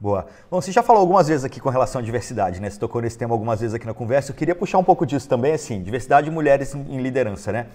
Boa. 0.00 0.24
Bom, 0.50 0.62
você 0.62 0.72
já 0.72 0.82
falou 0.82 1.02
algumas 1.02 1.28
vezes 1.28 1.44
aqui 1.44 1.60
com 1.60 1.68
relação 1.68 2.00
à 2.00 2.02
diversidade, 2.02 2.58
né? 2.58 2.70
Você 2.70 2.78
tocou 2.78 3.02
nesse 3.02 3.18
tema 3.18 3.34
algumas 3.34 3.60
vezes 3.60 3.74
aqui 3.74 3.86
na 3.86 3.92
conversa. 3.92 4.30
Eu 4.30 4.34
queria 4.34 4.54
puxar 4.54 4.78
um 4.78 4.82
pouco 4.82 5.04
disso 5.04 5.28
também, 5.28 5.52
assim, 5.52 5.82
diversidade 5.82 6.24
de 6.24 6.30
mulheres 6.30 6.74
em, 6.74 7.02
liderança, 7.02 7.52
né? 7.52 7.66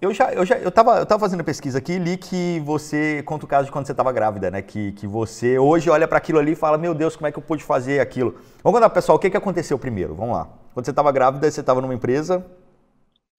Eu 0.00 0.14
já, 0.14 0.32
eu 0.32 0.46
já, 0.46 0.56
eu 0.58 0.70
tava, 0.70 0.98
eu 0.98 1.06
tava 1.06 1.18
fazendo 1.18 1.42
pesquisa 1.42 1.78
aqui 1.78 1.94
e 1.94 1.98
li 1.98 2.16
que 2.16 2.62
você 2.64 3.24
conta 3.26 3.44
o 3.44 3.48
caso 3.48 3.66
de 3.66 3.72
quando 3.72 3.86
você 3.86 3.92
estava 3.92 4.12
grávida, 4.12 4.52
né? 4.52 4.62
Que, 4.62 4.92
que 4.92 5.04
você 5.04 5.58
hoje 5.58 5.90
olha 5.90 6.06
para 6.06 6.18
aquilo 6.18 6.38
ali 6.38 6.52
e 6.52 6.54
fala, 6.54 6.78
meu 6.78 6.94
Deus, 6.94 7.16
como 7.16 7.26
é 7.26 7.32
que 7.32 7.38
eu 7.38 7.42
pude 7.42 7.64
fazer 7.64 7.98
aquilo? 7.98 8.36
Vamos 8.62 8.78
contar, 8.78 8.90
pessoal, 8.90 9.16
o 9.16 9.18
que, 9.18 9.28
que 9.28 9.36
aconteceu 9.36 9.76
primeiro? 9.76 10.14
Vamos 10.14 10.36
lá. 10.36 10.48
Quando 10.72 10.86
você 10.86 10.92
estava 10.92 11.10
grávida, 11.10 11.50
você 11.50 11.58
estava 11.58 11.80
numa 11.80 11.94
empresa, 11.94 12.46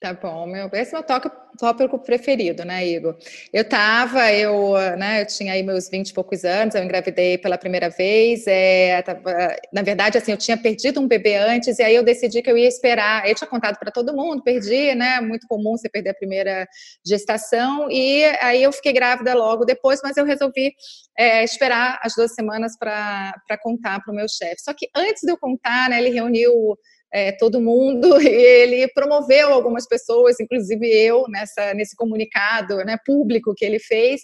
Tá 0.04 0.12
bom, 0.12 0.46
meu, 0.46 0.70
esse 0.74 0.94
é 0.94 1.00
meu 1.00 1.08
tópico 1.58 1.98
preferido, 1.98 2.66
né, 2.66 2.86
Igor? 2.86 3.16
Eu 3.54 3.64
tava, 3.64 4.34
eu, 4.34 4.74
né, 4.98 5.22
eu 5.22 5.26
tinha 5.26 5.54
aí 5.54 5.64
meus 5.64 5.88
20 5.88 6.10
e 6.10 6.14
poucos 6.14 6.44
anos, 6.44 6.76
eu 6.76 6.84
engravidei 6.84 7.38
pela 7.38 7.58
primeira 7.58 7.90
vez, 7.90 8.46
é, 8.46 9.02
tava, 9.02 9.34
na 9.72 9.82
verdade, 9.82 10.18
assim, 10.18 10.34
eu 10.34 10.38
tinha 10.38 10.58
perdido 10.58 11.00
um 11.00 11.08
bebê 11.08 11.38
antes, 11.38 11.80
e 11.80 11.84
aí 11.84 11.96
eu 11.96 12.04
decidi 12.04 12.42
que 12.42 12.52
eu 12.52 12.58
ia 12.58 12.68
esperar, 12.68 13.30
eu 13.30 13.34
tinha 13.34 13.50
contado 13.50 13.80
para 13.80 13.92
todo 13.92 14.14
mundo, 14.14 14.44
perdi, 14.44 14.94
né, 14.94 15.22
muito 15.22 15.48
comum 15.48 15.78
você 15.78 15.88
perder 15.88 16.10
a 16.10 16.16
primeira 16.16 16.68
gestação, 17.08 17.90
e 17.90 18.26
aí 18.42 18.62
eu 18.62 18.74
fiquei 18.74 18.92
grávida 18.92 19.34
logo 19.34 19.64
depois, 19.64 20.02
mas 20.04 20.18
eu 20.18 20.26
resolvi 20.26 20.74
é, 21.18 21.46
esperar 21.46 22.02
as 22.04 22.14
duas 22.14 22.36
semanas 22.36 22.78
para 22.78 23.58
contar 23.62 24.02
para 24.04 24.12
o 24.12 24.16
meu 24.16 24.28
chefe. 24.28 24.64
Só 24.66 24.74
que 24.74 24.90
antes 24.94 25.22
de 25.24 25.32
eu 25.32 25.38
contar, 25.38 25.90
né, 25.90 25.98
ele 25.98 26.10
reuniu 26.10 26.78
é, 27.14 27.32
todo 27.32 27.62
mundo, 27.62 28.18
e 28.20 28.28
ele 28.28 28.88
promoveu 28.88 29.54
algumas 29.54 29.88
pessoas, 29.88 30.40
inclusive 30.40 30.88
eu, 30.88 31.26
nessa, 31.30 31.74
nesse 31.76 31.96
comunicado 31.96 32.78
né, 32.78 32.98
público 33.06 33.54
que 33.56 33.64
ele 33.64 33.78
fez, 33.78 34.22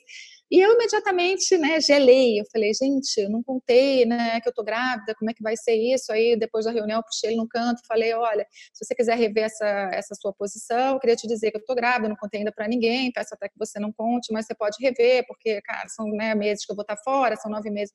e 0.51 0.59
eu 0.59 0.73
imediatamente, 0.73 1.57
né, 1.57 1.79
gelei. 1.79 2.39
Eu 2.39 2.45
falei, 2.51 2.71
gente, 2.73 3.17
eu 3.19 3.29
não 3.29 3.43
contei, 3.43 4.05
né, 4.05 4.39
que 4.41 4.49
eu 4.49 4.53
tô 4.53 4.63
grávida, 4.63 5.13
como 5.15 5.29
é 5.29 5.33
que 5.33 5.43
vai 5.43 5.55
ser 5.55 5.75
isso? 5.75 6.11
Aí, 6.11 6.35
depois 6.37 6.65
da 6.65 6.71
reunião, 6.71 6.99
eu 6.99 7.03
puxei 7.03 7.29
ele 7.31 7.37
no 7.37 7.47
canto, 7.47 7.81
falei, 7.87 8.13
olha, 8.13 8.45
se 8.73 8.83
você 8.85 8.95
quiser 8.95 9.17
rever 9.17 9.45
essa, 9.45 9.89
essa 9.93 10.15
sua 10.15 10.33
posição, 10.33 10.93
eu 10.93 10.99
queria 10.99 11.15
te 11.15 11.27
dizer 11.27 11.51
que 11.51 11.57
eu 11.57 11.65
tô 11.65 11.75
grávida, 11.75 12.09
não 12.09 12.15
contei 12.15 12.39
ainda 12.39 12.51
para 12.51 12.67
ninguém, 12.67 13.11
peço 13.11 13.33
até 13.33 13.47
que 13.47 13.57
você 13.57 13.79
não 13.79 13.91
conte, 13.91 14.31
mas 14.33 14.45
você 14.45 14.55
pode 14.55 14.77
rever, 14.81 15.25
porque, 15.27 15.61
cara, 15.61 15.87
são 15.89 16.07
né, 16.07 16.33
meses 16.35 16.65
que 16.65 16.71
eu 16.71 16.75
vou 16.75 16.83
estar 16.83 16.97
fora, 16.97 17.35
são 17.35 17.51
nove 17.51 17.69
meses. 17.69 17.93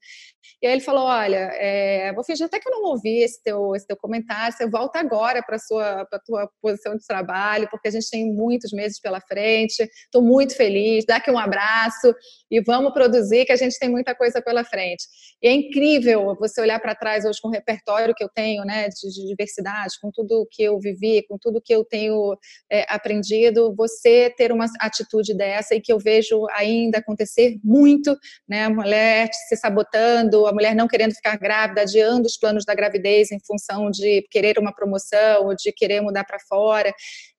E 0.62 0.66
aí 0.66 0.72
ele 0.72 0.80
falou, 0.80 1.04
olha, 1.04 1.50
é, 1.54 2.12
vou 2.12 2.24
fingir 2.24 2.46
até 2.46 2.60
que 2.60 2.68
eu 2.68 2.72
não 2.72 2.84
ouvi 2.90 3.22
esse 3.22 3.42
teu, 3.42 3.74
esse 3.74 3.86
teu 3.86 3.96
comentário, 3.96 4.56
você 4.56 4.68
volta 4.68 4.98
agora 4.98 5.42
para 5.42 5.58
sua 5.58 6.04
pra 6.06 6.18
tua 6.18 6.48
posição 6.60 6.96
de 6.96 7.06
trabalho, 7.06 7.68
porque 7.70 7.88
a 7.88 7.90
gente 7.90 8.08
tem 8.08 8.32
muitos 8.32 8.72
meses 8.72 9.00
pela 9.00 9.20
frente, 9.20 9.80
estou 9.82 10.22
muito 10.22 10.56
feliz, 10.56 11.04
dá 11.06 11.16
aqui 11.16 11.30
um 11.30 11.38
abraço, 11.38 12.14
e 12.54 12.60
vamos 12.60 12.92
produzir, 12.92 13.44
que 13.44 13.50
a 13.50 13.56
gente 13.56 13.76
tem 13.80 13.88
muita 13.88 14.14
coisa 14.14 14.40
pela 14.40 14.62
frente. 14.62 15.04
E 15.42 15.48
é 15.48 15.52
incrível 15.52 16.36
você 16.38 16.60
olhar 16.60 16.78
para 16.78 16.94
trás 16.94 17.24
hoje 17.24 17.40
com 17.42 17.48
o 17.48 17.50
repertório 17.50 18.14
que 18.14 18.22
eu 18.22 18.28
tenho, 18.28 18.64
né, 18.64 18.88
de, 18.88 19.12
de, 19.12 19.26
diversidade, 19.26 19.94
com 20.00 20.08
tudo 20.12 20.46
que 20.48 20.62
eu 20.62 20.78
vivi, 20.78 21.26
com 21.28 21.36
tudo 21.36 21.60
que 21.60 21.74
eu 21.74 21.84
tenho 21.84 22.38
é, 22.70 22.86
aprendido, 22.88 23.74
você 23.76 24.32
ter 24.36 24.52
uma 24.52 24.66
atitude 24.78 25.34
dessa 25.34 25.74
e 25.74 25.80
que 25.80 25.92
eu 25.92 25.98
vejo 25.98 26.46
ainda 26.52 26.98
acontecer 26.98 27.58
muito, 27.64 28.16
né, 28.48 28.66
a 28.66 28.70
mulher 28.70 29.28
se 29.48 29.56
sabotando, 29.56 30.46
a 30.46 30.52
mulher 30.52 30.76
não 30.76 30.86
querendo 30.86 31.12
ficar 31.12 31.36
grávida, 31.36 31.80
adiando 31.80 32.26
os 32.26 32.36
planos 32.36 32.64
da 32.64 32.74
gravidez 32.74 33.32
em 33.32 33.40
função 33.44 33.90
de 33.90 34.24
querer 34.30 34.60
uma 34.60 34.72
promoção 34.72 35.46
ou 35.46 35.56
de 35.56 35.72
querer 35.72 36.00
mudar 36.00 36.22
para 36.22 36.38
fora. 36.48 36.94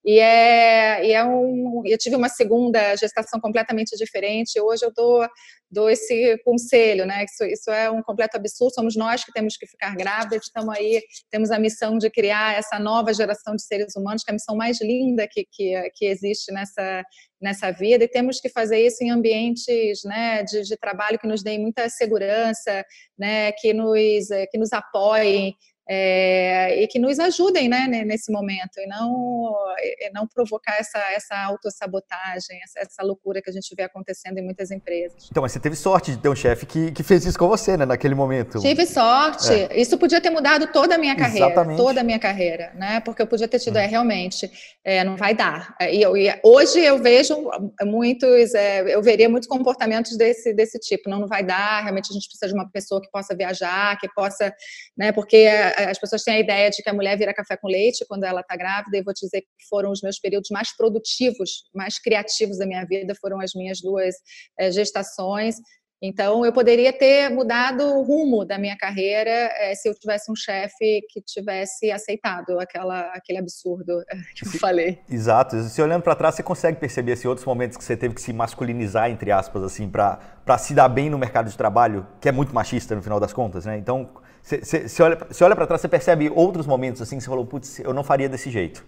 E 0.06 0.20
é, 0.20 1.04
e 1.04 1.14
é 1.14 1.26
um. 1.26 1.82
Eu 1.84 1.98
tive 1.98 2.16
uma 2.16 2.30
segunda 2.30 2.96
gestação 2.96 3.40
completamente 3.40 3.98
diferente. 3.98 4.62
Hoje 4.62 4.86
eu 4.86 4.94
dou, 4.96 5.28
dou 5.72 5.90
esse 5.90 6.38
conselho, 6.46 7.08
né? 7.08 7.26
Isso, 7.26 7.44
isso 7.44 7.72
é 7.72 7.90
um 7.90 8.04
completo 8.04 8.38
absurdo. 8.38 8.76
Somos 8.76 8.96
nós 8.96 9.24
que 9.26 9.32
temos 9.32 9.58
que 9.58 9.66
ficar 9.66 9.96
grávidas. 9.96 10.44
Estamos 10.44 10.78
aí, 10.78 11.02
temos 11.32 11.50
a 11.50 11.58
missão 11.58 11.98
de 11.98 12.08
criar 12.12 12.56
essa 12.56 12.78
nova 12.78 13.12
geração 13.16 13.56
de 13.56 13.64
seres 13.64 13.96
humanos, 13.96 14.24
que 14.24 14.30
é 14.30 14.34
a 14.34 14.36
missão 14.36 14.56
mais 14.56 14.80
linda 14.80 15.28
que, 15.28 15.44
que, 15.52 15.90
que 15.96 16.06
existe 16.06 16.52
nessa, 16.52 17.04
nessa 17.42 17.72
vida. 17.72 18.04
E 18.04 18.08
temos 18.08 18.40
que 18.40 18.50
fazer 18.50 18.86
isso 18.86 19.04
em 19.04 19.10
ambientes, 19.10 20.04
né, 20.04 20.44
de, 20.44 20.62
de 20.62 20.78
trabalho 20.78 21.18
que 21.18 21.28
nos 21.28 21.42
deem 21.42 21.60
muita 21.60 21.90
segurança, 21.90 22.86
né? 23.18 23.52
Que 23.54 23.74
nos, 23.74 24.28
que 24.52 24.58
nos 24.60 24.72
apoiem 24.72 25.56
é, 25.88 26.82
e 26.82 26.88
que 26.88 26.98
nos 26.98 27.20
ajudem 27.20 27.70
né, 27.70 27.88
nesse 27.88 28.32
momento 28.32 28.80
e 28.80 28.88
não, 28.88 29.56
e 29.80 30.10
não 30.12 30.28
provocar 30.28 30.78
essa, 30.80 31.00
essa 31.14 31.36
autossabotagem, 31.46 32.60
essa, 32.64 32.80
essa 32.80 33.04
loucura 33.04 33.42
que 33.42 33.50
a 33.50 33.54
gente 33.54 33.74
vê 33.76 33.84
acontecendo 33.84 34.38
em 34.38 34.44
muitas 34.44 34.72
empresas. 34.72 35.28
Então, 35.30 35.44
mas 35.44 35.52
você 35.52 35.60
teve 35.60 35.76
sorte 35.76 36.12
de 36.12 36.18
ter 36.18 36.30
um 36.30 36.36
chefe 36.36 36.66
que, 36.66 36.92
que 36.92 37.04
fez 37.04 37.26
isso 37.26 37.38
com 37.38 37.48
você, 37.48 37.78
né, 37.78 37.86
naquele 37.86 38.16
momento. 38.16 38.60
Tive 38.60 38.86
sorte. 38.86 39.52
É. 39.52 39.80
Isso 39.80 39.98
podia 39.98 40.20
ter 40.20 40.30
mudado 40.30 40.68
toda 40.68 40.96
a 40.96 40.98
minha 40.98 41.16
carreira, 41.16 41.48
Exatamente. 41.48 41.78
toda 41.78 42.02
a 42.02 42.04
minha 42.04 42.20
carreira, 42.20 42.72
né? 42.76 43.00
Porque 43.02 43.22
eu 43.22 43.28
podia 43.28 43.48
ter 43.48 43.60
tido, 43.60 43.76
hum. 43.76 43.82
é, 43.82 43.86
realmente, 43.86 44.50
é, 44.84 45.04
não 45.04 45.16
vai 45.16 45.36
dar. 45.36 45.76
E, 45.82 46.02
eu, 46.02 46.18
e 46.18 46.34
hoje 46.44 46.80
eu 46.80 46.98
vejo 46.98 47.36
muitos, 47.84 48.54
é, 48.56 48.96
eu 48.96 49.02
veria 49.02 49.30
muitos 49.30 49.48
comportamentos 49.48 50.18
desse, 50.18 50.54
desse 50.54 50.80
tipo. 50.80 51.10
Não, 51.10 51.20
não 51.20 51.28
vai 51.28 51.44
dar, 51.44 51.82
realmente 51.82 52.10
a 52.10 52.14
gente 52.14 52.28
precisa 52.28 52.48
de 52.48 52.54
uma 52.54 52.70
pessoa 52.70 53.02
que 53.02 53.10
possa 53.12 53.36
viajar, 53.36 53.98
que 54.00 54.08
possa, 54.14 54.54
né? 54.98 55.12
Porque 55.12 55.48
as 55.78 56.00
pessoas 56.00 56.24
têm 56.24 56.36
a 56.36 56.40
ideia 56.40 56.70
de 56.70 56.82
que 56.82 56.90
a 56.90 56.94
mulher 56.94 57.18
vira 57.18 57.34
café 57.34 57.58
com 57.58 57.68
leite 57.68 58.06
quando 58.08 58.24
ela 58.24 58.42
está 58.42 58.56
grávida, 58.56 58.98
e 58.98 59.04
vou 59.04 59.14
te 59.14 59.26
dizer 59.26 59.42
que 59.42 59.68
foram 59.70 59.92
os 59.92 60.02
meus 60.02 60.20
períodos 60.20 60.50
mais 60.52 60.76
produtivos, 60.76 61.64
mais 61.74 62.00
criativos 62.00 62.58
da 62.58 62.66
minha 62.66 62.86
vida, 62.86 63.14
foram 63.20 63.40
as 63.40 63.54
minhas 63.54 63.82
duas 63.82 64.16
é, 64.60 64.72
gestações. 64.72 65.56
Então, 66.02 66.46
eu 66.46 66.52
poderia 66.52 66.92
ter 66.92 67.30
mudado 67.30 67.82
o 67.82 68.04
rumo 68.04 68.44
da 68.44 68.58
minha 68.58 68.78
carreira 68.78 69.30
é, 69.30 69.74
se 69.74 69.88
eu 69.88 69.96
tivesse 69.96 70.30
um 70.32 70.36
chefe 70.36 71.02
que 71.10 71.22
tivesse 71.22 71.90
aceitado 71.90 72.60
aquela, 72.60 73.02
aquele 73.14 73.40
absurdo 73.40 74.02
eh, 74.10 74.18
que 74.36 74.46
eu 74.46 74.60
falei. 74.60 75.00
Exato. 75.10 75.58
Se 75.64 75.82
olhando 75.82 76.04
para 76.04 76.16
trás, 76.16 76.36
você 76.36 76.44
consegue 76.44 76.80
perceber 76.80 77.14
assim, 77.14 77.28
outros 77.28 77.46
momentos 77.46 77.78
que 77.78 77.84
você 77.84 77.96
teve 77.96 78.14
que 78.14 78.22
se 78.22 78.34
masculinizar, 78.34 79.10
entre 79.10 79.32
aspas, 79.32 79.64
assim, 79.64 79.90
para 79.90 80.58
se 80.58 80.74
dar 80.74 80.90
bem 80.90 81.10
no 81.10 81.18
mercado 81.18 81.50
de 81.50 81.58
trabalho, 81.58 82.06
que 82.20 82.28
é 82.28 82.32
muito 82.32 82.54
machista 82.54 82.94
no 82.94 83.02
final 83.02 83.20
das 83.20 83.32
contas, 83.32 83.66
né? 83.66 83.78
Então, 83.78 84.10
você 84.44 85.02
olha, 85.02 85.18
olha 85.42 85.56
para 85.56 85.66
trás, 85.66 85.82
você 85.82 85.88
percebe 85.88 86.30
outros 86.30 86.68
momentos 86.68 87.02
assim 87.02 87.18
que 87.18 87.24
você 87.24 87.30
falou, 87.30 87.46
putz, 87.46 87.80
eu 87.80 87.94
não 87.94 88.04
faria 88.04 88.30
desse 88.30 88.52
jeito, 88.52 88.86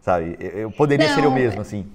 sabe? 0.00 0.36
Eu 0.38 0.70
poderia 0.70 1.08
não, 1.08 1.14
ser 1.14 1.24
eu 1.24 1.30
mesmo, 1.30 1.60
assim. 1.62 1.90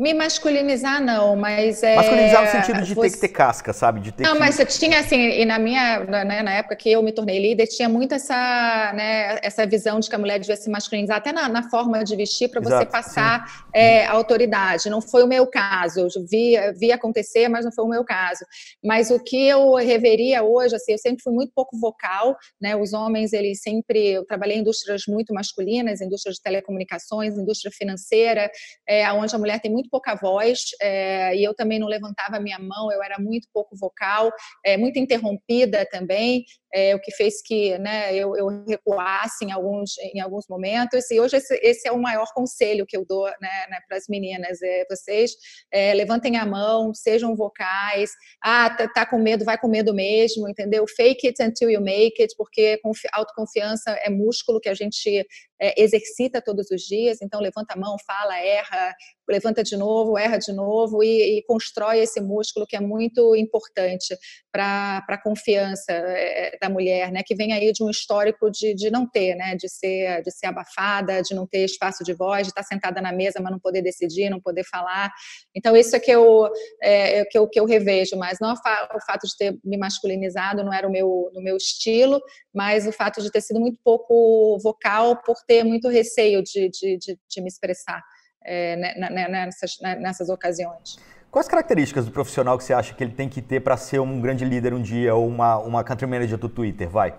Me 0.00 0.14
masculinizar, 0.14 0.98
não, 0.98 1.36
mas 1.36 1.82
é. 1.82 1.94
Masculinizar 1.94 2.42
no 2.42 2.50
sentido 2.50 2.82
de 2.86 2.94
você... 2.94 3.10
ter 3.10 3.14
que 3.14 3.20
ter 3.20 3.28
casca, 3.28 3.70
sabe? 3.74 4.00
De 4.00 4.10
ter 4.10 4.22
não, 4.22 4.32
que... 4.32 4.38
mas 4.38 4.54
você 4.54 4.64
tinha, 4.64 4.98
assim, 4.98 5.18
e 5.18 5.44
na 5.44 5.58
minha, 5.58 6.00
né, 6.04 6.42
na 6.42 6.54
época 6.54 6.74
que 6.74 6.90
eu 6.90 7.02
me 7.02 7.12
tornei 7.12 7.38
líder, 7.38 7.66
tinha 7.66 7.86
muito 7.86 8.14
essa, 8.14 8.94
né, 8.94 9.38
essa 9.42 9.66
visão 9.66 10.00
de 10.00 10.08
que 10.08 10.14
a 10.14 10.18
mulher 10.18 10.38
devia 10.38 10.56
se 10.56 10.70
masculinizar, 10.70 11.18
até 11.18 11.32
na, 11.32 11.50
na 11.50 11.68
forma 11.68 12.02
de 12.02 12.16
vestir, 12.16 12.48
para 12.48 12.62
você 12.62 12.86
passar 12.86 13.44
é, 13.74 14.06
autoridade. 14.06 14.88
Não 14.88 15.02
foi 15.02 15.22
o 15.22 15.26
meu 15.26 15.46
caso, 15.46 16.00
eu 16.00 16.08
vi, 16.26 16.56
vi 16.78 16.90
acontecer, 16.92 17.48
mas 17.48 17.66
não 17.66 17.72
foi 17.72 17.84
o 17.84 17.88
meu 17.88 18.02
caso. 18.02 18.46
Mas 18.82 19.10
o 19.10 19.22
que 19.22 19.48
eu 19.48 19.74
reveria 19.74 20.42
hoje, 20.42 20.76
assim, 20.76 20.92
eu 20.92 20.98
sempre 20.98 21.22
fui 21.22 21.34
muito 21.34 21.52
pouco 21.54 21.78
vocal, 21.78 22.38
né? 22.58 22.74
Os 22.74 22.94
homens, 22.94 23.34
eles 23.34 23.60
sempre. 23.60 24.12
Eu 24.12 24.24
trabalhei 24.24 24.56
em 24.56 24.60
indústrias 24.60 25.02
muito 25.06 25.34
masculinas, 25.34 26.00
indústria 26.00 26.32
de 26.32 26.40
telecomunicações, 26.40 27.36
indústria 27.36 27.70
financeira, 27.70 28.50
é, 28.88 29.12
onde 29.12 29.36
a 29.36 29.38
mulher 29.38 29.60
tem 29.60 29.70
muito 29.70 29.89
pouca 29.90 30.14
voz 30.14 30.60
é, 30.80 31.36
e 31.36 31.44
eu 31.44 31.54
também 31.54 31.78
não 31.78 31.86
levantava 31.86 32.36
a 32.36 32.40
minha 32.40 32.58
mão, 32.58 32.90
eu 32.92 33.02
era 33.02 33.18
muito 33.18 33.48
pouco 33.52 33.76
vocal, 33.76 34.30
é, 34.64 34.76
muito 34.76 34.98
interrompida 34.98 35.86
também 35.90 36.44
é, 36.72 36.94
o 36.94 37.00
que 37.00 37.10
fez 37.12 37.42
que 37.42 37.76
né, 37.78 38.14
eu, 38.14 38.36
eu, 38.36 38.64
recuasse 38.66 39.44
em 39.44 39.52
alguns, 39.52 39.98
em 39.98 40.20
alguns 40.20 40.46
momentos. 40.48 41.10
E 41.10 41.20
hoje 41.20 41.36
esse, 41.36 41.54
esse 41.62 41.88
é 41.88 41.92
o 41.92 42.00
maior 42.00 42.32
conselho 42.34 42.86
que 42.86 42.96
eu 42.96 43.04
dou 43.04 43.26
né, 43.26 43.66
né, 43.68 43.78
para 43.88 43.96
as 43.96 44.06
meninas. 44.08 44.62
É, 44.62 44.84
vocês 44.88 45.32
é, 45.72 45.92
levantem 45.94 46.36
a 46.36 46.46
mão, 46.46 46.94
sejam 46.94 47.34
vocais. 47.34 48.10
Ah, 48.42 48.70
tá, 48.70 48.88
tá, 48.88 49.06
com 49.06 49.18
medo, 49.18 49.44
vai 49.44 49.58
com 49.58 49.68
medo 49.68 49.92
mesmo, 49.92 50.48
entendeu? 50.48 50.84
Fake 50.86 51.26
it 51.26 51.42
until 51.42 51.70
you 51.70 51.80
make 51.80 52.20
it, 52.20 52.34
porque 52.36 52.80
autoconfiança 53.12 53.90
é 54.02 54.10
músculo 54.10 54.60
que 54.60 54.68
a 54.68 54.74
gente 54.74 55.26
é, 55.60 55.82
exercita 55.82 56.40
todos 56.40 56.70
os 56.70 56.82
dias. 56.82 57.18
Então, 57.20 57.40
levanta 57.40 57.74
a 57.74 57.76
mão, 57.76 57.96
fala, 58.06 58.38
erra, 58.38 58.94
levanta 59.28 59.62
de 59.62 59.76
novo, 59.76 60.18
erra 60.18 60.38
de 60.38 60.52
novo 60.52 61.02
e, 61.02 61.38
e 61.38 61.42
constrói 61.42 61.98
esse 61.98 62.20
músculo 62.20 62.66
que 62.66 62.76
é 62.76 62.80
muito 62.80 63.36
importante 63.36 64.16
para 64.52 65.04
a 65.08 65.22
confiança 65.22 65.92
é, 65.92 66.56
da 66.60 66.68
mulher, 66.68 67.10
né, 67.10 67.22
que 67.24 67.34
vem 67.34 67.52
aí 67.52 67.72
de 67.72 67.82
um 67.82 67.90
histórico 67.90 68.50
de, 68.50 68.74
de 68.74 68.90
não 68.90 69.08
ter, 69.08 69.34
né, 69.34 69.56
de 69.56 69.68
ser, 69.68 70.22
de 70.22 70.30
ser 70.30 70.46
abafada, 70.46 71.22
de 71.22 71.34
não 71.34 71.46
ter 71.46 71.64
espaço 71.64 72.04
de 72.04 72.12
voz, 72.12 72.46
de 72.46 72.50
estar 72.50 72.62
sentada 72.62 73.00
na 73.00 73.12
mesa, 73.12 73.40
mas 73.40 73.50
não 73.50 73.58
poder 73.58 73.82
decidir, 73.82 74.28
não 74.28 74.40
poder 74.40 74.64
falar. 74.64 75.10
Então, 75.54 75.76
isso 75.76 75.96
é 75.96 76.00
que 76.00 76.10
eu, 76.10 76.48
é, 76.82 77.18
é 77.18 77.24
que 77.24 77.38
eu, 77.38 77.48
que 77.48 77.58
eu 77.58 77.64
revejo, 77.64 78.16
mas 78.16 78.38
não 78.40 78.52
o 78.52 79.00
fato 79.06 79.26
de 79.26 79.36
ter 79.36 79.58
me 79.64 79.76
masculinizado 79.76 80.62
não 80.62 80.72
era 80.72 80.86
o 80.86 80.90
meu, 80.90 81.30
no 81.32 81.42
meu 81.42 81.56
estilo, 81.56 82.20
mas 82.54 82.86
o 82.86 82.92
fato 82.92 83.22
de 83.22 83.30
ter 83.30 83.40
sido 83.40 83.60
muito 83.60 83.78
pouco 83.82 84.58
vocal 84.62 85.22
por 85.22 85.36
ter 85.46 85.64
muito 85.64 85.88
receio 85.88 86.42
de, 86.42 86.68
de, 86.68 86.98
de, 86.98 87.18
de 87.28 87.40
me 87.40 87.48
expressar 87.48 88.02
é, 88.44 88.76
né, 88.76 88.94
né, 88.94 89.28
nessas, 89.28 89.78
nessas 89.80 90.28
ocasiões. 90.28 90.96
Quais 91.30 91.46
características 91.46 92.06
do 92.06 92.10
profissional 92.10 92.58
que 92.58 92.64
você 92.64 92.72
acha 92.72 92.92
que 92.92 93.04
ele 93.04 93.12
tem 93.12 93.28
que 93.28 93.40
ter 93.40 93.60
para 93.60 93.76
ser 93.76 94.00
um 94.00 94.20
grande 94.20 94.44
líder 94.44 94.74
um 94.74 94.82
dia 94.82 95.14
ou 95.14 95.28
uma, 95.28 95.58
uma 95.58 95.84
country 95.84 96.06
manager 96.06 96.36
do 96.36 96.48
Twitter? 96.48 96.88
Vai. 96.88 97.14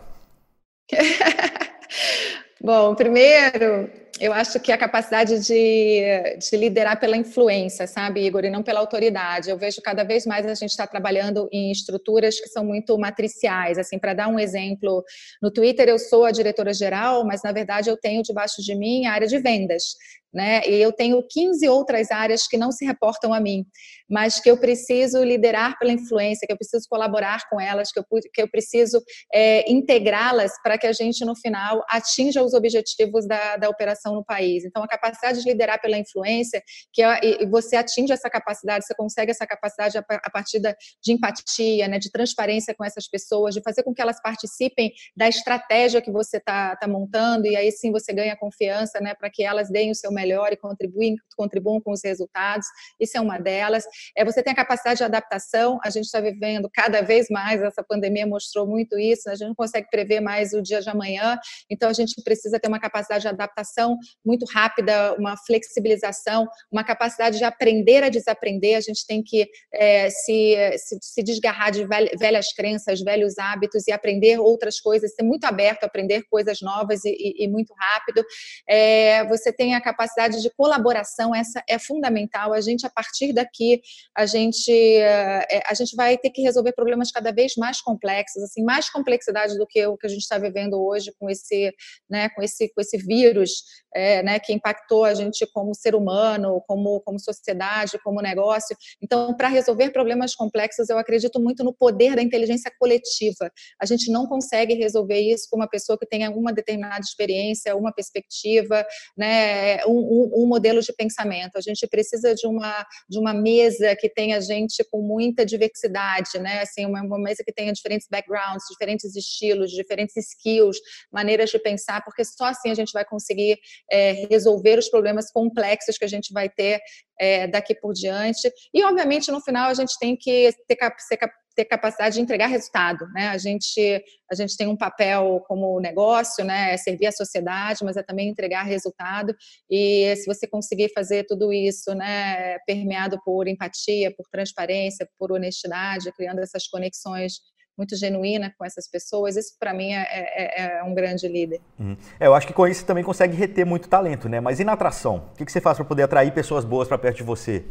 Bom, 2.60 2.94
primeiro, 2.94 3.90
eu 4.20 4.34
acho 4.34 4.60
que 4.60 4.72
a 4.72 4.78
capacidade 4.78 5.40
de, 5.40 6.38
de, 6.38 6.58
liderar 6.58 7.00
pela 7.00 7.18
influência, 7.18 7.88
sabe, 7.88 8.26
Igor, 8.26 8.44
e 8.46 8.50
não 8.50 8.62
pela 8.62 8.80
autoridade. 8.80 9.50
Eu 9.50 9.58
vejo 9.58 9.82
cada 9.82 10.04
vez 10.04 10.26
mais 10.26 10.46
a 10.46 10.54
gente 10.54 10.70
está 10.72 10.86
trabalhando 10.86 11.48
em 11.52 11.72
estruturas 11.72 12.40
que 12.40 12.48
são 12.50 12.64
muito 12.64 12.98
matriciais. 12.98 13.78
Assim, 13.78 13.98
para 13.98 14.14
dar 14.14 14.28
um 14.28 14.38
exemplo, 14.38 15.04
no 15.42 15.50
Twitter 15.52 15.88
eu 15.88 15.98
sou 15.98 16.26
a 16.26 16.32
diretora 16.32 16.74
geral, 16.74 17.26
mas 17.26 17.42
na 17.42 17.52
verdade 17.52 17.90
eu 17.90 17.98
tenho 17.98 18.22
debaixo 18.22 18.62
de 18.62 18.76
mim 18.76 19.06
a 19.06 19.14
área 19.14 19.28
de 19.28 19.40
vendas 19.40 19.96
né? 20.34 20.62
E 20.66 20.76
eu 20.76 20.92
tenho 20.94 21.22
15 21.28 21.68
outras 21.68 22.10
áreas 22.10 22.48
que 22.48 22.58
não 22.58 22.72
se 22.72 22.86
reportam 22.86 23.34
a 23.34 23.40
mim, 23.40 23.66
mas 24.10 24.40
que 24.40 24.50
eu 24.50 24.58
preciso 24.58 25.24
liderar 25.24 25.78
pela 25.78 25.92
influência, 25.92 26.46
que 26.46 26.54
eu 26.54 26.58
preciso 26.58 26.88
colaborar 26.90 27.50
com 27.50 27.60
elas, 27.60 27.92
que 27.92 28.00
eu, 28.00 28.06
que 28.34 28.42
eu 28.42 28.50
preciso 28.50 29.02
é, 29.34 29.70
integrá-las 29.72 30.52
para 30.64 30.78
que 30.78 30.88
a 30.88 30.94
gente, 30.94 31.26
no 31.26 31.36
final, 31.36 31.84
atinja 31.90 32.44
os 32.44 32.54
objetivos 32.54 33.28
da, 33.28 33.58
da 33.58 33.70
operação 33.70 34.11
no 34.14 34.24
país. 34.24 34.66
Então, 34.66 34.84
a 34.84 34.88
capacidade 34.88 35.42
de 35.42 35.50
liderar 35.50 35.82
pela 35.82 35.98
influência, 35.98 36.62
que 36.92 37.02
é, 37.02 37.46
você 37.46 37.76
atinge 37.76 38.12
essa 38.12 38.30
capacidade, 38.30 38.86
você 38.86 38.96
consegue 38.96 39.32
essa 39.32 39.46
capacidade 39.46 39.98
a, 39.98 40.06
a 40.10 40.30
partir 40.30 40.60
da, 40.60 40.76
de 41.02 41.12
empatia, 41.12 41.88
né, 41.88 42.00
de 42.00 42.12
transparência 42.12 42.74
com 42.76 42.84
essas 42.84 43.08
pessoas, 43.08 43.54
de 43.54 43.62
fazer 43.62 43.84
com 43.84 43.94
que 43.94 44.02
elas 44.02 44.22
participem 44.22 44.92
da 45.16 45.28
estratégia 45.28 46.02
que 46.02 46.12
você 46.12 46.38
está 46.38 46.76
tá 46.76 46.88
montando, 46.88 47.48
e 47.48 47.56
aí 47.56 47.72
sim 47.72 47.92
você 47.92 48.14
ganha 48.14 48.36
confiança 48.36 49.00
né, 49.00 49.14
para 49.14 49.30
que 49.30 49.44
elas 49.44 49.70
deem 49.70 49.92
o 49.92 49.96
seu 49.96 50.12
melhor 50.12 50.52
e 50.52 50.58
contribuem, 50.58 51.16
contribuam 51.36 51.82
com 51.82 51.92
os 51.92 52.02
resultados. 52.04 52.68
Isso 53.00 53.18
é 53.18 53.22
uma 53.22 53.38
delas. 53.38 53.84
É, 54.16 54.24
você 54.24 54.42
tem 54.44 54.54
a 54.54 54.56
capacidade 54.56 54.98
de 54.98 55.04
adaptação. 55.04 55.80
A 55.84 55.90
gente 55.90 56.06
está 56.06 56.20
vivendo 56.20 56.70
cada 56.74 57.02
vez 57.02 57.28
mais, 57.30 57.62
essa 57.62 57.84
pandemia 57.84 58.26
mostrou 58.26 58.68
muito 58.68 58.98
isso. 58.98 59.30
A 59.30 59.36
gente 59.36 59.48
não 59.48 59.56
consegue 59.56 59.88
prever 59.90 60.20
mais 60.20 60.54
o 60.54 60.62
dia 60.62 60.82
de 60.82 60.90
amanhã, 60.90 61.40
então 61.70 61.90
a 61.90 61.94
gente 61.94 62.22
precisa 62.24 62.60
ter 62.60 62.68
uma 62.68 62.80
capacidade 62.80 63.22
de 63.22 63.28
adaptação 63.28 63.91
muito 64.26 64.46
rápida, 64.46 65.14
uma 65.16 65.36
flexibilização, 65.38 66.48
uma 66.72 66.84
capacidade 66.84 67.38
de 67.38 67.44
aprender 67.44 68.04
a 68.04 68.10
desaprender. 68.10 68.78
A 68.78 68.82
gente 68.82 69.06
tem 69.06 69.24
que 69.24 69.48
é, 69.74 70.10
se, 70.10 70.56
se, 70.78 70.98
se, 71.02 71.24
desgarrar 71.24 71.72
de 71.72 71.86
velhas 72.18 72.54
crenças, 72.54 73.02
velhos 73.02 73.38
hábitos 73.38 73.88
e 73.88 73.92
aprender 73.92 74.40
outras 74.40 74.80
coisas, 74.80 75.14
ser 75.14 75.24
muito 75.24 75.46
aberto 75.46 75.84
a 75.84 75.88
aprender 75.88 76.24
coisas 76.30 76.60
novas 76.62 77.04
e, 77.06 77.10
e, 77.10 77.46
e 77.46 77.48
muito 77.48 77.74
rápido. 77.74 78.24
É, 78.68 79.26
você 79.28 79.52
tem 79.52 79.76
a 79.76 79.82
capacidade 79.82 80.42
de 80.42 80.50
colaboração, 80.52 81.34
essa 81.34 81.64
é 81.68 81.80
fundamental. 81.80 82.54
A 82.54 82.62
gente, 82.62 82.86
a 82.86 82.90
partir 82.90 83.34
daqui, 83.34 83.82
a 84.16 84.26
gente, 84.26 84.72
eh, 84.72 85.64
a 85.66 85.74
gente 85.74 85.96
vai 85.96 86.18
ter 86.18 86.30
que 86.30 86.42
resolver 86.42 86.74
problemas 86.74 87.12
cada 87.12 87.32
vez 87.32 87.54
mais 87.58 87.82
complexos, 87.82 88.44
assim, 88.44 88.64
mais 88.64 88.90
complexidade 88.90 89.58
do 89.58 89.66
que 89.66 89.86
o 89.86 89.98
que 89.98 90.08
a 90.08 90.10
gente 90.10 90.22
está 90.22 90.38
vivendo 90.38 90.82
hoje 90.82 91.12
com 91.20 91.30
esse, 91.30 91.74
né, 92.10 92.30
com 92.30 92.42
esse, 92.42 92.70
com 92.74 92.82
esse 92.82 92.98
vírus, 92.98 93.64
é, 93.94 94.24
né, 94.24 94.40
que 94.40 94.54
impactou 94.54 95.04
a 95.04 95.14
gente 95.14 95.46
como 95.54 95.74
ser 95.76 95.96
humano, 95.96 96.62
como, 96.68 97.00
como 97.02 97.20
sociedade, 97.20 98.00
como 98.04 98.22
negócio. 98.22 98.76
Então, 99.02 99.36
para 99.36 99.48
resolver 99.48 99.92
problemas 99.92 100.36
complexos, 100.36 100.90
eu 100.90 100.98
acredito 100.98 101.40
muito 101.40 101.64
no 101.64 101.74
poder 101.74 102.16
da 102.16 102.22
inteligência 102.22 102.72
coletiva. 102.80 103.52
A 103.80 103.86
gente 103.86 104.12
não 104.12 104.26
consegue 104.26 104.74
resolver 104.74 105.20
isso 105.20 105.48
com 105.50 105.58
uma 105.58 105.68
pessoa 105.68 105.98
que 105.98 106.06
tenha 106.06 106.30
uma 106.32 106.54
determinada 106.54 107.02
experiência, 107.02 107.76
uma 107.76 107.94
perspectiva, 107.94 108.86
né, 109.18 109.84
um, 109.86 109.92
um, 109.92 110.44
um, 110.44 110.48
modelo 110.48 110.82
de 110.82 110.94
pensamento. 110.94 111.58
A 111.58 111.62
gente 111.62 111.86
precisa 111.88 112.34
de 112.34 112.48
uma, 112.48 112.86
de 113.10 113.20
uma 113.20 113.34
mesa 113.34 113.96
que 113.96 114.10
tenha 114.10 114.40
gente 114.42 114.84
com 114.90 115.02
muita 115.02 115.46
diversidade, 115.46 116.40
né? 116.40 116.62
Assim, 116.62 116.86
uma, 116.86 117.02
uma 117.02 117.20
mesa 117.20 117.44
que 117.44 117.52
tenha 117.52 117.72
diferentes 117.72 118.08
backgrounds, 118.10 118.66
diferentes 118.70 119.16
estilos, 119.16 119.72
diferentes 119.72 120.16
skills, 120.16 120.78
maneiras 121.12 121.50
de 121.50 121.60
pensar, 121.60 122.04
porque 122.04 122.24
só 122.24 122.46
assim 122.46 122.70
a 122.70 122.76
gente 122.76 122.92
vai 122.92 123.06
conseguir 123.06 123.60
é, 123.92 124.26
resolver 124.30 124.80
os 124.80 124.90
problemas 124.90 125.30
complexos 125.32 125.98
que 125.98 126.06
a 126.06 126.08
gente 126.08 126.32
vai 126.32 126.50
ter 126.50 126.80
é, 127.20 127.48
daqui 127.48 127.76
por 127.76 127.94
diante. 127.94 128.52
E, 128.74 128.84
obviamente, 128.84 129.32
no 129.32 129.42
final, 129.42 129.70
a 129.70 129.74
gente 129.74 129.98
tem 130.00 130.16
que 130.16 130.50
ter, 130.68 130.78
ser, 131.00 131.20
ter 131.56 131.66
capacidade 131.66 132.16
de 132.16 132.22
entregar 132.22 132.48
resultado, 132.48 133.06
né? 133.14 133.28
A 133.28 133.38
gente 133.38 134.02
a 134.32 134.36
gente 134.36 134.56
tem 134.56 134.68
um 134.68 134.78
papel 134.78 135.44
como 135.46 135.80
negócio, 135.82 136.46
né? 136.46 136.74
É 136.74 136.78
servir 136.78 137.08
a 137.08 137.12
sociedade, 137.12 137.84
mas 137.84 137.98
é 137.98 138.04
também 138.04 138.30
entregar 138.30 138.64
resultado. 138.64 139.36
E 139.70 140.16
se 140.16 140.26
você 140.26 140.48
conseguir 140.48 140.90
fazer 140.94 141.26
tudo 141.26 141.52
isso, 141.52 141.94
né? 141.94 142.58
Permeado 142.66 143.20
por 143.26 143.48
empatia, 143.48 144.14
por 144.16 144.26
transparência, 144.32 145.08
por 145.20 145.32
honestidade, 145.32 146.12
criando 146.14 146.40
essas 146.40 146.66
conexões 146.68 147.34
muito 147.78 147.96
genuína 147.96 148.54
com 148.58 148.66
essas 148.66 148.88
pessoas, 148.90 149.36
isso 149.36 149.56
para 149.60 149.74
mim 149.74 149.94
é, 149.94 150.06
é, 150.12 150.62
é, 150.80 150.84
um 150.84 150.94
grande 150.94 151.28
líder. 151.28 151.60
Uhum. 151.80 151.98
É, 152.20 152.28
eu 152.28 152.36
acho 152.36 152.48
que 152.48 152.54
com 152.54 152.68
isso 152.68 152.82
você 152.82 152.86
também 152.86 153.04
consegue 153.04 153.36
reter 153.36 153.66
muito 153.66 153.88
talento, 153.88 154.30
né? 154.30 154.40
Mas 154.40 154.60
e 154.60 154.64
na 154.64 154.74
atração? 154.74 155.30
O 155.34 155.38
que, 155.38 155.46
que 155.46 155.52
você 155.52 155.62
faz 155.62 155.78
para 155.78 155.86
poder 155.86 156.04
atrair 156.04 156.32
pessoas 156.34 156.64
boas 156.64 156.88
para 156.88 156.98
perto 156.98 157.18
de 157.18 157.24
você? 157.24 157.64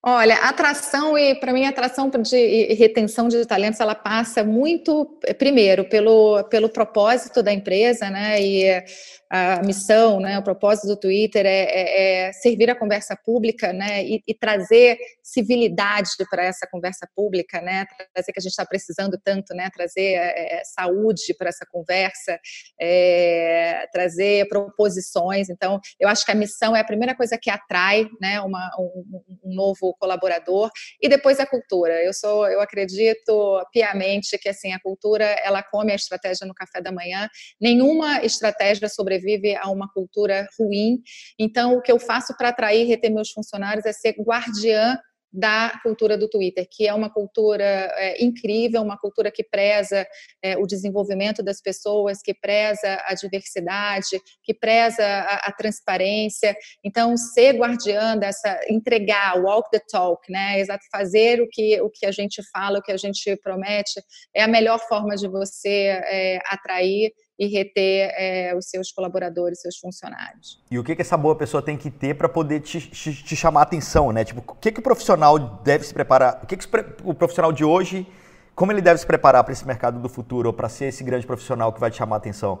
Olha, 0.00 0.36
atração 0.36 1.18
e 1.18 1.34
para 1.34 1.52
mim 1.52 1.66
atração 1.66 2.08
de 2.08 2.36
e 2.36 2.72
retenção 2.74 3.26
de 3.26 3.44
talentos 3.44 3.80
ela 3.80 3.96
passa 3.96 4.44
muito 4.44 5.18
primeiro 5.38 5.84
pelo, 5.88 6.44
pelo 6.44 6.68
propósito 6.68 7.42
da 7.42 7.52
empresa, 7.52 8.08
né? 8.08 8.40
E 8.40 8.84
a 9.28 9.60
missão, 9.62 10.20
né, 10.20 10.38
o 10.38 10.42
propósito 10.42 10.86
do 10.86 10.96
Twitter 10.96 11.44
é, 11.44 11.64
é, 11.64 12.28
é 12.28 12.32
servir 12.32 12.70
a 12.70 12.74
conversa 12.74 13.14
pública, 13.14 13.72
né, 13.72 14.02
e, 14.02 14.22
e 14.26 14.34
trazer 14.34 14.98
civilidade 15.32 16.10
para 16.30 16.44
essa 16.44 16.66
conversa 16.70 17.08
pública, 17.14 17.60
né, 17.60 17.84
trazer 18.14 18.32
que 18.32 18.38
a 18.38 18.42
gente 18.42 18.52
está 18.52 18.64
precisando 18.64 19.18
tanto, 19.22 19.54
né, 19.54 19.68
trazer 19.74 20.14
é, 20.14 20.62
saúde 20.64 21.34
para 21.36 21.48
essa 21.48 21.66
conversa, 21.70 22.38
é, 22.80 23.86
trazer 23.92 24.48
proposições. 24.48 25.48
Então, 25.48 25.80
eu 25.98 26.08
acho 26.08 26.24
que 26.24 26.32
a 26.32 26.34
missão 26.34 26.74
é 26.74 26.80
a 26.80 26.84
primeira 26.84 27.14
coisa 27.14 27.36
que 27.40 27.50
atrai, 27.50 28.08
né, 28.20 28.40
uma, 28.40 28.70
um, 28.78 29.22
um 29.44 29.54
novo 29.54 29.94
colaborador 29.98 30.70
e 31.02 31.08
depois 31.08 31.40
a 31.40 31.46
cultura. 31.46 32.02
Eu 32.02 32.12
sou, 32.12 32.48
eu 32.48 32.60
acredito 32.60 33.66
piamente 33.72 34.38
que 34.38 34.48
assim 34.48 34.72
a 34.72 34.80
cultura 34.80 35.24
ela 35.24 35.62
come 35.62 35.92
a 35.92 35.96
estratégia 35.96 36.46
no 36.46 36.54
café 36.54 36.80
da 36.80 36.92
manhã. 36.92 37.28
Nenhuma 37.60 38.24
estratégia 38.24 38.88
sobre 38.88 39.08
sobrevive 39.08 39.56
a 39.56 39.70
uma 39.70 39.88
cultura 39.92 40.46
ruim. 40.58 41.00
Então, 41.38 41.74
o 41.74 41.82
que 41.82 41.90
eu 41.90 41.98
faço 41.98 42.36
para 42.36 42.50
atrair 42.50 42.82
e 42.82 42.88
reter 42.88 43.10
meus 43.10 43.30
funcionários 43.30 43.86
é 43.86 43.92
ser 43.92 44.14
guardiã 44.20 44.98
da 45.32 45.78
cultura 45.82 46.16
do 46.16 46.28
Twitter, 46.28 46.66
que 46.70 46.86
é 46.86 46.94
uma 46.94 47.10
cultura 47.10 47.64
é, 47.64 48.22
incrível, 48.22 48.82
uma 48.82 48.96
cultura 48.96 49.30
que 49.30 49.44
preza 49.44 50.06
é, 50.42 50.56
o 50.56 50.66
desenvolvimento 50.66 51.42
das 51.42 51.60
pessoas, 51.60 52.22
que 52.22 52.32
preza 52.32 53.02
a 53.04 53.14
diversidade, 53.14 54.20
que 54.42 54.54
preza 54.54 55.04
a, 55.04 55.48
a, 55.48 55.52
transparência. 55.52 56.56
Então, 56.82 57.16
ser 57.16 57.56
guardiã 57.56 58.16
dessa, 58.16 58.58
entregar, 58.68 59.42
walk 59.42 59.70
the 59.70 59.80
talk, 59.90 60.20
né? 60.30 60.60
Exato, 60.60 60.84
fazer 60.90 61.42
o 61.42 61.48
que, 61.48 61.80
o 61.80 61.90
que 61.90 62.06
a 62.06 62.10
gente 62.10 62.42
fala, 62.50 62.78
o 62.78 62.82
que 62.82 62.92
a 62.92 62.96
gente 62.96 63.36
promete, 63.36 64.02
é 64.34 64.42
a 64.42 64.48
melhor 64.48 64.78
forma 64.88 65.14
de 65.14 65.28
você 65.28 66.00
é, 66.04 66.38
atrair 66.46 67.12
e 67.38 67.46
reter 67.46 68.12
é, 68.16 68.54
os 68.56 68.68
seus 68.68 68.90
colaboradores, 68.90 69.60
seus 69.60 69.76
funcionários. 69.78 70.60
E 70.70 70.78
o 70.78 70.82
que, 70.82 70.96
que 70.96 71.02
essa 71.02 71.16
boa 71.16 71.36
pessoa 71.36 71.62
tem 71.62 71.76
que 71.76 71.90
ter 71.90 72.14
para 72.14 72.28
poder 72.28 72.60
te, 72.60 72.80
te, 72.80 73.22
te, 73.22 73.36
chamar 73.36 73.60
a 73.60 73.62
atenção, 73.62 74.10
né? 74.10 74.24
Tipo, 74.24 74.42
o 74.46 74.54
que, 74.56 74.72
que 74.72 74.80
o 74.80 74.82
profissional 74.82 75.38
deve 75.38 75.84
se 75.84 75.94
preparar? 75.94 76.40
O 76.42 76.46
que, 76.46 76.56
que 76.56 76.66
o 77.04 77.14
profissional 77.14 77.52
de 77.52 77.64
hoje, 77.64 78.06
como 78.54 78.72
ele 78.72 78.80
deve 78.80 78.98
se 78.98 79.06
preparar 79.06 79.44
para 79.44 79.52
esse 79.52 79.66
mercado 79.66 80.00
do 80.00 80.08
futuro 80.08 80.48
ou 80.48 80.52
para 80.52 80.68
ser 80.68 80.86
esse 80.86 81.04
grande 81.04 81.26
profissional 81.26 81.72
que 81.72 81.78
vai 81.78 81.90
te 81.90 81.96
chamar 81.96 82.16
a 82.16 82.18
atenção? 82.18 82.60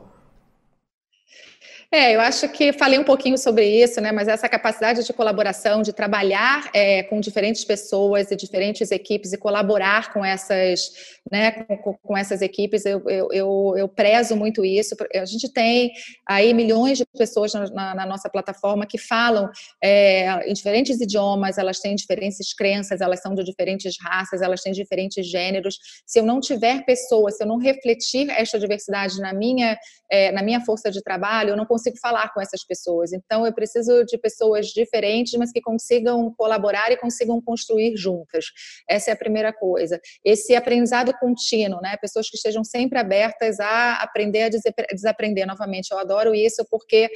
É, 1.90 2.14
eu 2.14 2.20
acho 2.20 2.46
que 2.50 2.70
falei 2.70 2.98
um 2.98 3.04
pouquinho 3.04 3.38
sobre 3.38 3.64
isso, 3.64 3.98
né? 3.98 4.12
Mas 4.12 4.28
essa 4.28 4.46
capacidade 4.46 5.06
de 5.06 5.12
colaboração, 5.14 5.80
de 5.80 5.90
trabalhar 5.90 6.68
é, 6.74 7.02
com 7.04 7.18
diferentes 7.18 7.64
pessoas 7.64 8.30
e 8.30 8.36
diferentes 8.36 8.90
equipes 8.90 9.32
e 9.32 9.38
colaborar 9.38 10.12
com 10.12 10.22
essas, 10.22 11.17
né? 11.30 11.52
Com, 11.52 11.94
com 11.94 12.16
essas 12.16 12.42
equipes, 12.42 12.84
eu, 12.84 13.02
eu, 13.08 13.28
eu, 13.32 13.74
eu, 13.76 13.88
prezo 13.88 14.36
muito 14.36 14.64
isso. 14.64 14.94
A 15.14 15.24
gente 15.24 15.52
tem 15.52 15.92
aí 16.26 16.54
milhões 16.54 16.98
de 16.98 17.04
pessoas 17.16 17.52
na, 17.52 17.94
na 17.94 18.06
nossa 18.06 18.28
plataforma 18.28 18.86
que 18.86 18.98
falam 18.98 19.50
é, 19.82 20.48
em 20.48 20.52
diferentes 20.52 21.00
idiomas, 21.00 21.58
elas 21.58 21.80
têm 21.80 21.94
diferentes 21.94 22.54
crenças, 22.54 23.00
elas 23.00 23.20
são 23.20 23.34
de 23.34 23.44
diferentes 23.44 23.96
raças, 24.00 24.42
elas 24.42 24.62
têm 24.62 24.72
diferentes 24.72 25.26
gêneros. 25.26 25.78
Se 26.06 26.18
eu 26.18 26.24
não 26.24 26.40
tiver 26.40 26.84
pessoas, 26.84 27.36
se 27.36 27.44
eu 27.44 27.48
não 27.48 27.58
refletir 27.58 28.30
esta 28.30 28.58
diversidade 28.58 29.20
na 29.20 29.32
minha, 29.32 29.78
é, 30.10 30.32
na 30.32 30.42
minha 30.42 30.60
força 30.60 30.90
de 30.90 31.02
trabalho, 31.02 31.50
eu 31.50 31.56
não 31.56 31.66
consigo 31.66 31.96
falar 32.00 32.32
com 32.32 32.40
essas 32.40 32.64
pessoas. 32.64 33.12
Então, 33.12 33.44
eu 33.44 33.52
preciso 33.52 34.04
de 34.04 34.18
pessoas 34.18 34.68
diferentes, 34.68 35.34
mas 35.38 35.52
que 35.52 35.60
consigam 35.60 36.32
colaborar 36.36 36.90
e 36.92 36.96
consigam 36.96 37.40
construir 37.40 37.96
juntas. 37.96 38.46
Essa 38.88 39.10
é 39.10 39.14
a 39.14 39.16
primeira 39.16 39.52
coisa. 39.52 40.00
Esse 40.24 40.54
aprendizado 40.54 41.12
contínuo, 41.18 41.80
né? 41.80 41.96
Pessoas 41.96 42.28
que 42.28 42.36
estejam 42.36 42.62
sempre 42.64 42.98
abertas 42.98 43.60
a 43.60 43.94
aprender 44.02 44.42
a 44.42 44.48
desaprender 44.92 45.46
novamente. 45.46 45.90
Eu 45.90 45.98
adoro 45.98 46.34
isso 46.34 46.64
porque 46.70 47.10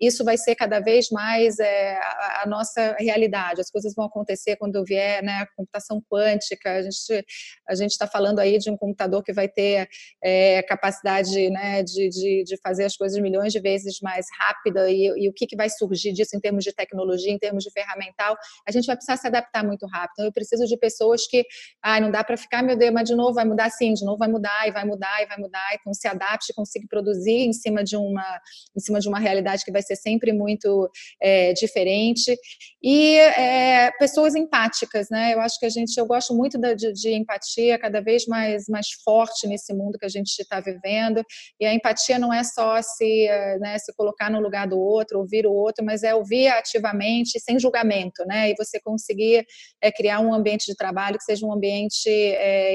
isso 0.00 0.24
vai 0.24 0.36
ser 0.36 0.54
cada 0.54 0.80
vez 0.80 1.10
mais 1.10 1.58
é, 1.58 1.96
a, 1.96 2.42
a, 2.44 2.46
nossa 2.46 2.96
realidade. 2.98 3.60
As 3.60 3.70
coisas 3.70 3.94
vão 3.94 4.06
acontecer 4.06 4.56
quando 4.56 4.84
vier 4.84 5.22
né, 5.22 5.40
a 5.42 5.46
computação 5.56 6.02
quântica. 6.10 6.72
A 6.72 6.82
gente 6.82 7.24
a 7.68 7.74
gente 7.74 7.90
está 7.90 8.06
falando 8.06 8.38
aí 8.38 8.58
de 8.58 8.70
um 8.70 8.76
computador 8.76 9.22
que 9.22 9.32
vai 9.32 9.48
ter 9.48 9.88
é, 10.22 10.62
capacidade 10.62 11.50
né, 11.50 11.82
de, 11.82 12.08
de, 12.08 12.44
de, 12.44 12.56
fazer 12.62 12.84
as 12.84 12.96
coisas 12.96 13.18
milhões 13.20 13.52
de 13.52 13.60
vezes 13.60 13.98
mais 14.02 14.26
rápida 14.38 14.90
e, 14.90 15.06
e 15.16 15.28
o 15.28 15.32
que, 15.32 15.46
que 15.46 15.56
vai 15.56 15.68
surgir 15.70 16.12
disso 16.12 16.36
em 16.36 16.40
termos 16.40 16.64
de 16.64 16.72
tecnologia, 16.72 17.32
em 17.32 17.38
termos 17.38 17.64
de 17.64 17.70
ferramental, 17.70 18.36
a 18.66 18.72
gente 18.72 18.86
vai 18.86 18.96
precisar 18.96 19.16
se 19.16 19.26
adaptar 19.26 19.64
muito 19.64 19.86
rápido. 19.86 20.18
Então, 20.18 20.26
eu 20.26 20.32
preciso 20.32 20.66
de 20.66 20.76
pessoas 20.76 21.26
que, 21.26 21.44
ah, 21.82 22.00
não 22.00 22.10
dá 22.10 22.24
para 22.24 22.36
ficar, 22.36 22.62
meu 22.62 22.76
Deus, 22.76 22.92
mas 22.92 23.08
de 23.08 23.14
novo 23.14 23.34
vai 23.34 23.44
mudar 23.48 23.70
sim, 23.70 23.92
de 23.94 24.04
novo 24.04 24.18
vai 24.18 24.28
mudar 24.28 24.68
e 24.68 24.72
vai 24.72 24.84
mudar 24.84 25.22
e 25.22 25.26
vai 25.26 25.38
mudar, 25.38 25.68
então 25.74 25.92
se 25.94 26.06
adapte, 26.06 26.52
consiga 26.54 26.86
produzir 26.88 27.46
em 27.46 27.52
cima 27.52 27.82
de 27.82 27.96
uma, 27.96 28.40
em 28.76 28.80
cima 28.80 29.00
de 29.00 29.08
uma 29.08 29.18
realidade 29.18 29.64
que 29.64 29.72
vai 29.72 29.82
ser 29.82 29.96
sempre 29.96 30.32
muito 30.32 30.88
é, 31.20 31.52
diferente 31.52 32.36
e 32.82 33.16
é, 33.16 33.90
pessoas 33.98 34.34
empáticas, 34.34 35.08
né? 35.10 35.34
Eu 35.34 35.40
acho 35.40 35.58
que 35.58 35.66
a 35.66 35.70
gente, 35.70 35.98
eu 35.98 36.06
gosto 36.06 36.34
muito 36.34 36.58
da, 36.58 36.74
de, 36.74 36.92
de 36.92 37.12
empatia 37.14 37.78
cada 37.78 38.00
vez 38.00 38.26
mais 38.26 38.68
mais 38.68 38.88
forte 39.04 39.46
nesse 39.46 39.72
mundo 39.74 39.98
que 39.98 40.06
a 40.06 40.08
gente 40.08 40.38
está 40.38 40.60
vivendo 40.60 41.24
e 41.58 41.66
a 41.66 41.74
empatia 41.74 42.18
não 42.18 42.32
é 42.32 42.44
só 42.44 42.80
se, 42.82 43.28
né, 43.60 43.78
se 43.78 43.92
colocar 43.94 44.30
no 44.30 44.40
lugar 44.40 44.66
do 44.66 44.78
outro, 44.78 45.18
ouvir 45.18 45.46
o 45.46 45.52
outro, 45.52 45.84
mas 45.84 46.02
é 46.02 46.14
ouvir 46.14 46.48
ativamente, 46.48 47.40
sem 47.40 47.58
julgamento, 47.58 48.24
né? 48.26 48.50
E 48.50 48.54
você 48.56 48.80
conseguir 48.80 49.46
é, 49.82 49.90
criar 49.90 50.20
um 50.20 50.32
ambiente 50.32 50.66
de 50.66 50.76
trabalho 50.76 51.18
que 51.18 51.24
seja 51.24 51.46
um 51.46 51.52
ambiente 51.52 52.08
é, 52.08 52.74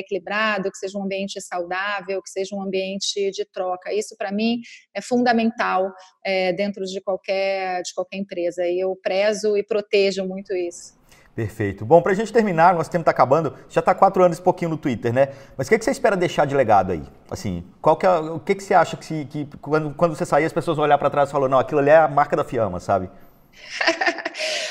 equilibrado, 0.63 0.71
que 0.71 0.77
seja 0.77 0.97
um 0.97 1.03
ambiente 1.03 1.41
saudável, 1.41 2.21
que 2.21 2.29
seja 2.29 2.55
um 2.55 2.61
ambiente 2.61 3.31
de 3.31 3.45
troca. 3.45 3.93
Isso 3.93 4.15
para 4.17 4.31
mim 4.31 4.61
é 4.93 5.01
fundamental 5.01 5.91
é, 6.23 6.53
dentro 6.53 6.83
de 6.85 7.01
qualquer 7.01 7.81
de 7.81 7.93
qualquer 7.93 8.17
empresa. 8.17 8.65
E 8.65 8.79
eu 8.79 8.95
prezo 8.95 9.57
e 9.57 9.63
protejo 9.63 10.25
muito 10.25 10.53
isso. 10.53 11.01
Perfeito. 11.35 11.83
Bom, 11.83 11.99
para 11.99 12.11
a 12.11 12.15
gente 12.15 12.31
terminar, 12.31 12.75
nosso 12.75 12.91
tempo 12.91 13.01
está 13.01 13.09
acabando. 13.09 13.55
Já 13.67 13.79
está 13.79 13.95
quatro 13.95 14.23
anos 14.23 14.37
e 14.37 14.41
pouquinho 14.41 14.69
no 14.69 14.77
Twitter, 14.77 15.11
né? 15.11 15.29
Mas 15.57 15.65
o 15.65 15.69
que, 15.69 15.79
que 15.79 15.83
você 15.83 15.89
espera 15.89 16.15
deixar 16.15 16.45
de 16.45 16.55
legado 16.55 16.91
aí? 16.91 17.03
Assim, 17.29 17.63
qual 17.81 17.97
que 17.97 18.05
é, 18.05 18.09
o 18.11 18.39
que, 18.39 18.53
que 18.53 18.63
você 18.63 18.75
acha 18.75 18.95
que, 18.95 19.03
se, 19.03 19.25
que 19.25 19.49
quando, 19.59 19.95
quando 19.95 20.15
você 20.15 20.27
sair 20.27 20.45
as 20.45 20.53
pessoas 20.53 20.77
vão 20.77 20.85
olhar 20.85 20.99
para 20.99 21.09
trás 21.09 21.29
e 21.29 21.31
falar, 21.31 21.49
não, 21.49 21.57
aquilo 21.57 21.79
ali 21.79 21.89
é 21.89 21.97
a 21.97 22.07
marca 22.07 22.35
da 22.35 22.43
Fiamma, 22.43 22.79
sabe? 22.79 23.09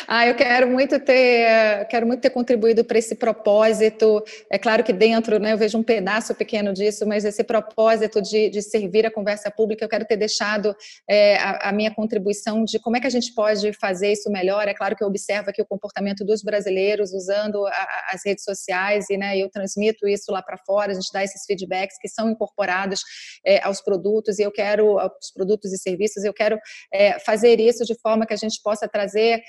Ah, 0.07 0.27
eu 0.27 0.35
quero 0.35 0.69
muito 0.69 0.99
ter, 0.99 1.87
quero 1.89 2.07
muito 2.07 2.21
ter 2.21 2.31
contribuído 2.31 2.85
para 2.85 2.99
esse 2.99 3.15
propósito. 3.15 4.23
É 4.51 4.59
claro 4.59 4.83
que 4.83 4.93
dentro, 4.93 5.39
né, 5.39 5.53
eu 5.53 5.59
vejo 5.59 5.79
um 5.79 5.83
pedaço 5.83 6.35
pequeno 6.35 6.73
disso, 6.73 7.07
mas 7.07 7.25
esse 7.25 7.45
propósito 7.45 8.21
de, 8.21 8.49
de 8.49 8.63
servir 8.63 9.07
a 9.07 9.11
conversa 9.11 9.51
pública, 9.51 9.85
eu 9.85 9.89
quero 9.89 10.05
ter 10.05 10.17
deixado 10.17 10.75
é, 11.09 11.37
a, 11.37 11.69
a, 11.69 11.73
minha 11.73 11.95
contribuição 11.95 12.65
de 12.65 12.79
como 12.81 12.97
é 12.97 13.01
que 13.01 13.07
a 13.07 13.11
gente 13.11 13.33
pode 13.35 13.73
fazer 13.75 14.13
isso 14.13 14.31
melhor. 14.31 14.67
É 14.67 14.75
claro 14.75 14.97
que 14.97 15.05
eu 15.05 15.09
observo 15.09 15.51
aqui 15.51 15.63
o 15.63 15.67
comportamento 15.67 16.25
dos 16.25 16.43
brasileiros 16.43 17.13
usando 17.13 17.67
a, 17.67 18.11
as 18.13 18.23
redes 18.25 18.45
sociais 18.45 19.09
e, 19.11 19.17
né, 19.17 19.39
eu 19.39 19.49
transmito 19.51 20.09
isso 20.09 20.33
lá 20.33 20.43
para 20.43 20.59
fora. 20.59 20.93
A 20.93 20.95
gente 20.95 21.13
dá 21.13 21.23
esses 21.23 21.45
feedbacks 21.47 21.97
que 22.01 22.09
são 22.09 22.31
incorporados 22.31 23.01
é, 23.47 23.63
aos 23.63 23.81
produtos 23.81 24.39
e 24.39 24.43
eu 24.43 24.51
quero 24.51 24.99
aos 24.99 25.31
produtos 25.35 25.73
e 25.73 25.79
serviços. 25.79 26.25
Eu 26.25 26.35
quero 26.35 26.59
é, 26.93 27.19
fazer 27.21 27.61
isso 27.61 27.85
de 27.85 27.95
forma 28.01 28.27
que 28.27 28.35
a 28.35 28.37
gente 28.37 28.61
possa 28.63 28.89
trazer 28.89 29.43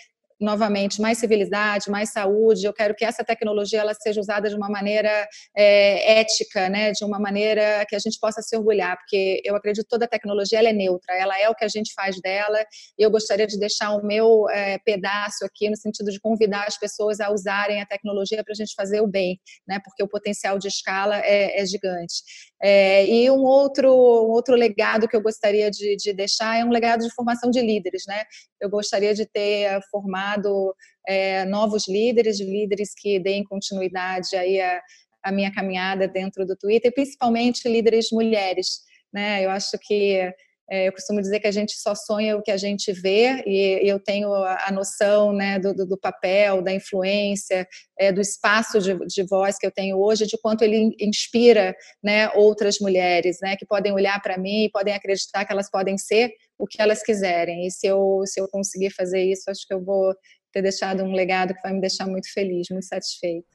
novamente 0.43 1.01
mais 1.01 1.17
civilidade, 1.17 1.89
mais 1.89 2.11
saúde. 2.11 2.65
Eu 2.65 2.73
quero 2.73 2.93
que 2.93 3.05
essa 3.05 3.23
tecnologia 3.23 3.79
ela 3.79 3.93
seja 3.93 4.19
usada 4.19 4.49
de 4.49 4.55
uma 4.55 4.69
maneira 4.69 5.27
é, 5.55 6.19
ética, 6.19 6.69
né? 6.69 6.91
De 6.91 7.03
uma 7.05 7.19
maneira 7.19 7.85
que 7.87 7.95
a 7.95 7.99
gente 7.99 8.19
possa 8.19 8.41
se 8.41 8.55
orgulhar, 8.55 8.97
porque 8.97 9.41
eu 9.43 9.55
acredito 9.55 9.85
que 9.85 9.89
toda 9.89 10.07
tecnologia 10.07 10.59
ela 10.59 10.69
é 10.69 10.73
neutra, 10.73 11.15
ela 11.15 11.39
é 11.39 11.49
o 11.49 11.55
que 11.55 11.63
a 11.63 11.67
gente 11.67 11.93
faz 11.93 12.19
dela. 12.21 12.59
E 12.97 13.03
eu 13.03 13.09
gostaria 13.09 13.47
de 13.47 13.57
deixar 13.57 13.91
o 13.95 14.05
meu 14.05 14.49
é, 14.49 14.77
pedaço 14.79 15.45
aqui 15.45 15.69
no 15.69 15.77
sentido 15.77 16.11
de 16.11 16.19
convidar 16.19 16.65
as 16.67 16.77
pessoas 16.77 17.19
a 17.19 17.31
usarem 17.31 17.81
a 17.81 17.85
tecnologia 17.85 18.43
para 18.43 18.51
a 18.51 18.55
gente 18.55 18.73
fazer 18.75 19.01
o 19.01 19.07
bem, 19.07 19.39
né? 19.67 19.79
Porque 19.83 20.03
o 20.03 20.07
potencial 20.07 20.59
de 20.59 20.67
escala 20.67 21.19
é, 21.19 21.61
é 21.61 21.65
gigante. 21.65 22.21
É, 22.61 23.05
e 23.05 23.29
um 23.31 23.43
outro, 23.43 23.89
um 23.89 24.31
outro 24.31 24.55
legado 24.55 25.07
que 25.07 25.15
eu 25.15 25.21
gostaria 25.21 25.69
de, 25.69 25.95
de 25.95 26.13
deixar 26.13 26.59
é 26.59 26.65
um 26.65 26.69
legado 26.69 27.01
de 27.01 27.13
formação 27.13 27.49
de 27.49 27.61
líderes, 27.61 28.03
né? 28.07 28.23
Eu 28.59 28.69
gostaria 28.69 29.13
de 29.13 29.25
ter 29.25 29.79
formado 29.91 30.32
é, 31.07 31.45
novos 31.45 31.87
líderes, 31.87 32.39
líderes 32.39 32.93
que 32.95 33.19
deem 33.19 33.43
continuidade 33.43 34.35
aí 34.35 34.59
a, 34.59 34.81
a 35.23 35.31
minha 35.31 35.51
caminhada 35.51 36.07
dentro 36.07 36.45
do 36.45 36.55
Twitter, 36.55 36.93
principalmente 36.93 37.67
líderes 37.67 38.09
mulheres, 38.11 38.81
né? 39.13 39.43
Eu 39.43 39.49
acho 39.49 39.77
que 39.81 40.33
é, 40.69 40.87
eu 40.87 40.93
costumo 40.93 41.21
dizer 41.21 41.39
que 41.39 41.47
a 41.47 41.51
gente 41.51 41.73
só 41.73 41.93
sonha 41.93 42.37
o 42.37 42.41
que 42.41 42.49
a 42.49 42.57
gente 42.57 42.91
vê, 42.93 43.43
e 43.45 43.81
eu 43.83 43.99
tenho 43.99 44.33
a 44.33 44.71
noção 44.71 45.33
né, 45.33 45.59
do, 45.59 45.73
do, 45.73 45.97
papel, 45.97 46.61
da 46.61 46.73
influência, 46.73 47.67
é, 47.99 48.11
do 48.11 48.21
espaço 48.21 48.79
de, 48.79 48.97
de, 49.05 49.23
voz 49.23 49.57
que 49.57 49.67
eu 49.67 49.71
tenho 49.71 49.97
hoje, 49.97 50.25
de 50.25 50.37
quanto 50.41 50.63
ele 50.63 50.95
inspira 50.99 51.75
né, 52.01 52.29
outras 52.33 52.79
mulheres, 52.79 53.39
né, 53.41 53.55
que 53.57 53.65
podem 53.65 53.91
olhar 53.91 54.21
para 54.21 54.37
mim 54.37 54.63
e 54.63 54.71
podem 54.71 54.93
acreditar 54.93 55.45
que 55.45 55.51
elas 55.51 55.69
podem 55.69 55.97
ser 55.97 56.31
o 56.57 56.67
que 56.67 56.81
elas 56.81 57.03
quiserem. 57.03 57.67
E 57.67 57.71
se 57.71 57.87
eu, 57.87 58.21
se 58.25 58.39
eu 58.41 58.47
conseguir 58.49 58.91
fazer 58.91 59.23
isso, 59.23 59.49
acho 59.49 59.65
que 59.67 59.73
eu 59.73 59.83
vou 59.83 60.13
ter 60.51 60.61
deixado 60.61 61.03
um 61.03 61.13
legado 61.13 61.53
que 61.53 61.61
vai 61.61 61.73
me 61.73 61.81
deixar 61.81 62.07
muito 62.07 62.31
feliz, 62.33 62.67
muito 62.71 62.85
satisfeita. 62.85 63.47